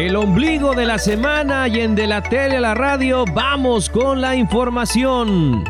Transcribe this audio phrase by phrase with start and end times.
[0.00, 4.22] El ombligo de la semana y en de la tele a la radio vamos con
[4.22, 5.62] la información.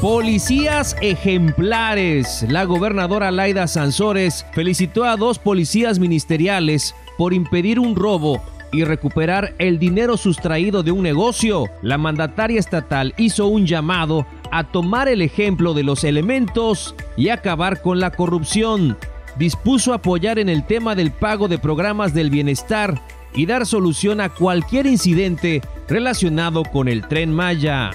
[0.00, 2.46] Policías ejemplares.
[2.48, 8.40] La gobernadora Laida Sansores felicitó a dos policías ministeriales por impedir un robo
[8.70, 11.64] y recuperar el dinero sustraído de un negocio.
[11.82, 17.82] La mandataria estatal hizo un llamado a tomar el ejemplo de los elementos y acabar
[17.82, 18.96] con la corrupción.
[19.36, 23.02] Dispuso apoyar en el tema del pago de programas del bienestar
[23.36, 27.90] y dar solución a cualquier incidente relacionado con el tren Maya.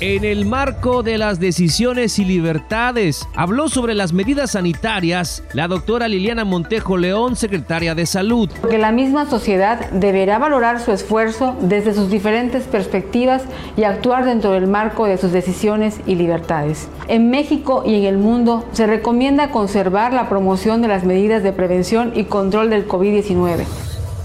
[0.00, 6.08] En el marco de las decisiones y libertades, habló sobre las medidas sanitarias la doctora
[6.08, 8.50] Liliana Montejo León, secretaria de Salud.
[8.68, 13.44] Que la misma sociedad deberá valorar su esfuerzo desde sus diferentes perspectivas
[13.76, 16.88] y actuar dentro del marco de sus decisiones y libertades.
[17.06, 21.52] En México y en el mundo se recomienda conservar la promoción de las medidas de
[21.52, 23.64] prevención y control del COVID-19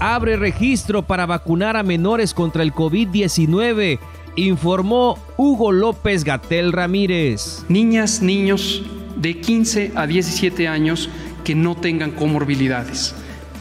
[0.00, 3.98] abre registro para vacunar a menores contra el COVID-19,
[4.34, 7.64] informó Hugo López Gatel Ramírez.
[7.68, 8.82] Niñas, niños
[9.16, 11.10] de 15 a 17 años
[11.44, 13.14] que no tengan comorbilidades,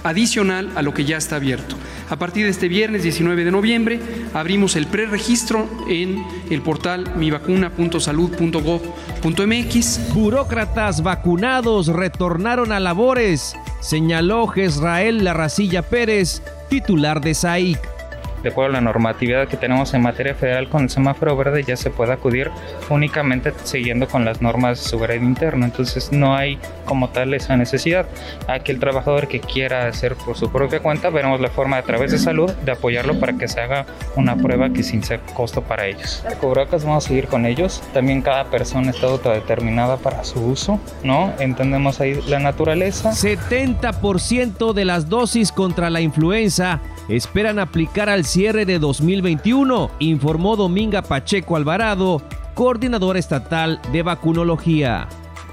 [0.03, 1.75] adicional a lo que ya está abierto.
[2.09, 3.99] A partir de este viernes 19 de noviembre
[4.33, 10.13] abrimos el preregistro en el portal mivacuna.salud.gov.mx.
[10.15, 17.98] Burócratas vacunados retornaron a labores señaló Jezrael Larracilla Pérez, titular de SAIC
[18.43, 21.75] de acuerdo a la normatividad que tenemos en materia federal con el semáforo verde ya
[21.75, 22.51] se puede acudir
[22.89, 25.65] únicamente siguiendo con las normas de seguridad interno.
[25.65, 28.07] Entonces no hay como tal esa necesidad.
[28.47, 32.19] Aquel trabajador que quiera hacer por su propia cuenta, veremos la forma a través de
[32.19, 36.23] salud de apoyarlo para que se haga una prueba que sin ser costo para ellos.
[36.39, 37.81] Cobracas vamos a seguir con ellos.
[37.93, 41.33] También cada persona está autodeterminada para su uso, ¿no?
[41.39, 43.11] Entendemos ahí la naturaleza.
[43.11, 46.79] 70% de las dosis contra la influenza
[47.09, 52.21] esperan aplicar al cierre de 2021, informó Dominga Pacheco Alvarado,
[52.53, 55.07] coordinadora estatal de vacunología.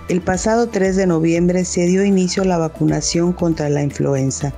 [0.09, 4.53] El pasado 3 de noviembre se dio inicio a la vacunación contra la influenza,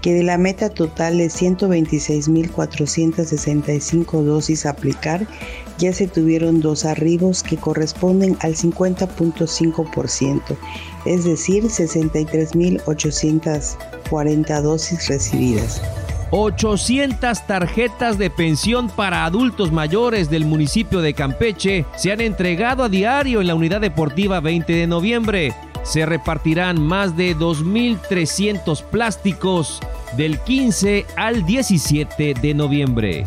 [0.00, 5.26] que de la meta total de 126.465 dosis a aplicar,
[5.78, 10.42] ya se tuvieron dos arribos que corresponden al 50.5%,
[11.04, 15.82] es decir, 63.840 dosis recibidas.
[16.30, 22.88] 800 tarjetas de pensión para adultos mayores del municipio de Campeche se han entregado a
[22.88, 25.54] diario en la Unidad Deportiva 20 de noviembre.
[25.84, 29.80] Se repartirán más de 2.300 plásticos
[30.16, 33.24] del 15 al 17 de noviembre.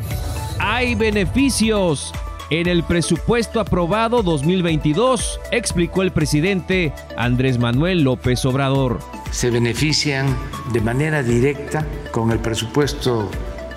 [0.60, 2.14] Hay beneficios.
[2.52, 9.00] En el presupuesto aprobado 2022, explicó el presidente Andrés Manuel López Obrador.
[9.30, 10.36] Se benefician
[10.74, 13.30] de manera directa con el presupuesto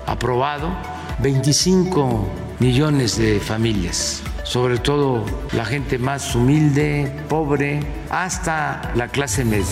[0.05, 0.69] aprobado
[1.19, 2.27] 25
[2.59, 5.23] millones de familias, sobre todo
[5.53, 7.79] la gente más humilde, pobre,
[8.09, 9.65] hasta la clase media.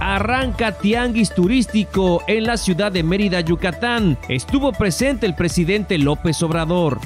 [0.00, 4.16] Arranca tianguis turístico en la ciudad de Mérida, Yucatán.
[4.28, 7.00] Estuvo presente el presidente López Obrador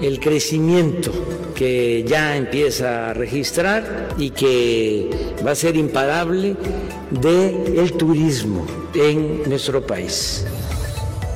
[0.00, 1.12] el crecimiento
[1.54, 5.10] que ya empieza a registrar y que
[5.44, 6.56] va a ser imparable
[7.10, 10.46] del el turismo en nuestro país.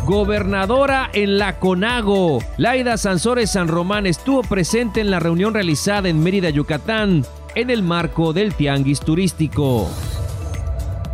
[0.07, 6.23] Gobernadora en la CONAGO, Laida Sansores San Román estuvo presente en la reunión realizada en
[6.23, 7.25] Mérida, Yucatán,
[7.55, 9.89] en el marco del Tianguis Turístico.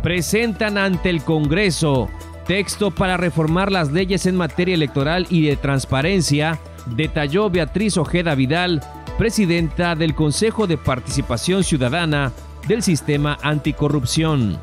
[0.01, 2.09] Presentan ante el Congreso
[2.47, 8.81] texto para reformar las leyes en materia electoral y de transparencia detalló Beatriz Ojeda Vidal,
[9.17, 12.31] presidenta del Consejo de Participación Ciudadana
[12.67, 14.59] del Sistema Anticorrupción.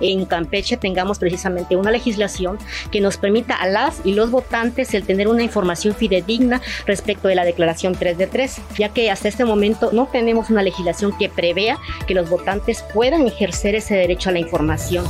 [0.00, 2.58] En Campeche tengamos precisamente una legislación
[2.90, 7.36] que nos permita a las y los votantes el tener una información fidedigna respecto de
[7.36, 11.28] la declaración 3 de 3, ya que hasta este momento no tenemos una legislación que
[11.28, 15.04] prevea que los votantes puedan ejercer ese derecho a la información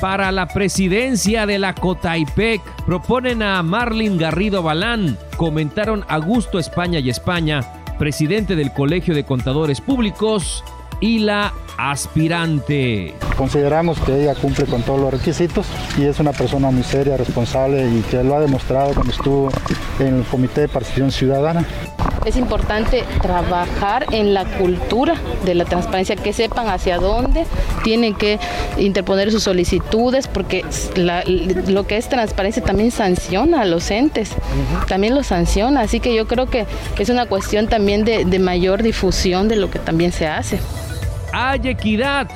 [0.00, 2.60] para la presidencia de la Cotaipec.
[2.86, 5.16] Proponen a Marlin Garrido Balán.
[5.36, 7.60] Comentaron Augusto España y España,
[7.98, 10.64] presidente del Colegio de Contadores Públicos
[11.00, 13.14] y la aspirante.
[13.36, 15.66] Consideramos que ella cumple con todos los requisitos
[15.96, 19.50] y es una persona muy seria, responsable y que lo ha demostrado cuando estuvo
[20.00, 21.64] en el Comité de Participación Ciudadana.
[22.24, 27.46] Es importante trabajar en la cultura de la transparencia, que sepan hacia dónde
[27.84, 28.38] tienen que
[28.76, 30.64] interponer sus solicitudes, porque
[30.96, 34.32] lo que es transparencia también sanciona a los entes,
[34.88, 36.66] también los sanciona, así que yo creo que
[36.98, 40.58] es una cuestión también de mayor difusión de lo que también se hace.
[41.32, 42.28] Hay equidad,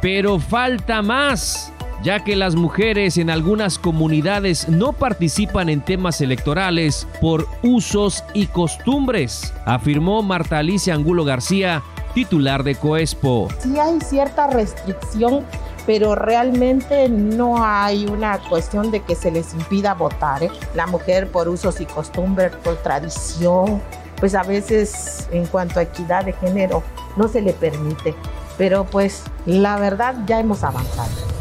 [0.00, 1.72] pero falta más.
[2.02, 8.46] Ya que las mujeres en algunas comunidades no participan en temas electorales por usos y
[8.46, 11.82] costumbres, afirmó Marta Alicia Angulo García,
[12.14, 13.48] titular de Coespo.
[13.58, 15.44] Sí hay cierta restricción
[15.86, 20.42] pero realmente no hay una cuestión de que se les impida votar.
[20.42, 20.50] ¿eh?
[20.74, 23.82] La mujer por usos y costumbres, por tradición,
[24.18, 26.82] pues a veces en cuanto a equidad de género
[27.16, 28.14] no se le permite.
[28.58, 31.39] Pero pues la verdad ya hemos avanzado.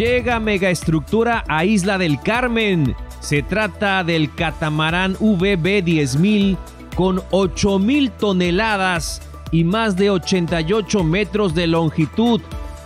[0.00, 2.96] Llega megaestructura a Isla del Carmen.
[3.20, 6.56] Se trata del catamarán VB 10000
[6.96, 9.20] con 8000 toneladas
[9.52, 12.40] y más de 88 metros de longitud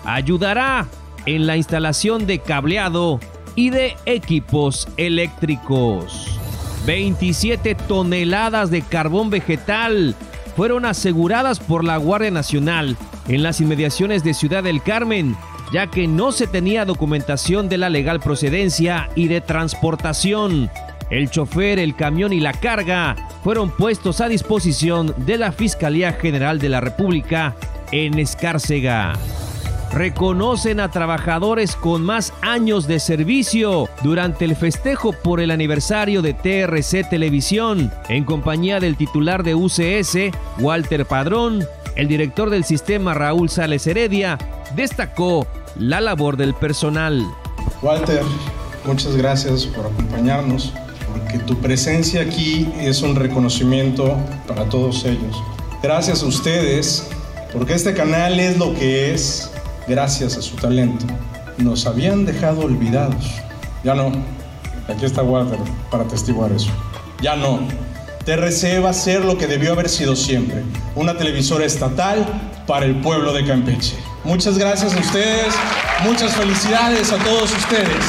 [0.04, 0.88] ayudará
[1.24, 3.20] en la instalación de cableado
[3.54, 6.40] y de equipos eléctricos.
[6.84, 10.16] 27 toneladas de carbón vegetal
[10.56, 12.96] fueron aseguradas por la Guardia Nacional
[13.28, 15.36] en las inmediaciones de Ciudad del Carmen,
[15.72, 20.70] ya que no se tenía documentación de la legal procedencia y de transportación.
[21.10, 26.58] El chofer, el camión y la carga fueron puestos a disposición de la Fiscalía General
[26.58, 27.54] de la República
[27.92, 29.14] en Escárcega
[29.94, 36.34] reconocen a trabajadores con más años de servicio durante el festejo por el aniversario de
[36.34, 41.64] TRC Televisión, en compañía del titular de UCS, Walter Padrón,
[41.94, 44.36] el director del sistema Raúl Sales Heredia,
[44.74, 45.46] destacó
[45.78, 47.24] la labor del personal.
[47.82, 48.22] Walter,
[48.84, 50.72] muchas gracias por acompañarnos,
[51.12, 54.16] porque tu presencia aquí es un reconocimiento
[54.46, 55.42] para todos ellos.
[55.82, 57.08] Gracias a ustedes,
[57.52, 59.50] porque este canal es lo que es
[59.86, 61.06] gracias a su talento,
[61.58, 63.24] nos habían dejado olvidados.
[63.82, 64.12] Ya no.
[64.88, 65.58] Aquí está Walter
[65.90, 66.70] para testiguar eso.
[67.22, 67.60] Ya no.
[68.24, 70.62] TRC va a ser lo que debió haber sido siempre,
[70.94, 72.24] una televisora estatal
[72.66, 73.96] para el pueblo de Campeche.
[74.24, 75.54] Muchas gracias a ustedes,
[76.02, 78.04] muchas felicidades a todos ustedes.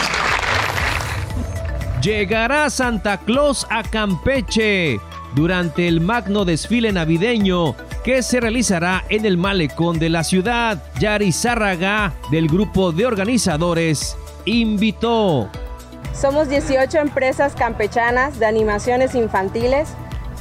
[2.02, 4.98] Llegará Santa Claus a Campeche
[5.36, 7.76] durante el magno desfile navideño
[8.06, 10.82] que se realizará en el malecón de la ciudad.
[11.00, 14.16] Yari Zárraga, del grupo de organizadores,
[14.46, 15.50] invitó.
[16.14, 19.90] Somos 18 empresas campechanas de animaciones infantiles.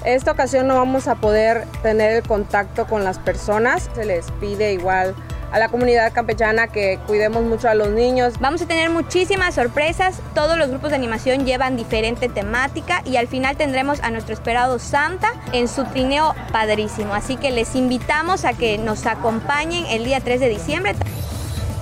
[0.05, 3.91] Esta ocasión no vamos a poder tener el contacto con las personas.
[3.97, 5.17] Se les pide igual
[5.55, 8.35] a la comunidad campechana que cuidemos mucho a los niños.
[8.41, 13.29] Vamos a tener muchísimas sorpresas, todos los grupos de animación llevan diferente temática y al
[13.29, 18.55] final tendremos a nuestro esperado Santa en su trineo padrísimo, así que les invitamos a
[18.55, 20.95] que nos acompañen el día 3 de diciembre.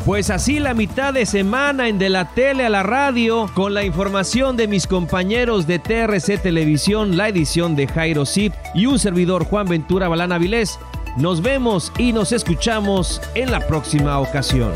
[0.04, 3.84] Pues así la mitad de semana en De la Tele a la Radio, con la
[3.84, 9.46] información de mis compañeros de TRC Televisión, la edición de Jairo Zip y un servidor
[9.46, 10.78] Juan Ventura Balana Vilés.
[11.16, 14.72] Nos vemos y nos escuchamos en la próxima ocasión.